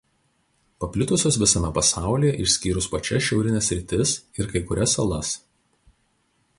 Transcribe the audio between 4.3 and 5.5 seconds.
ir kai kurias salas.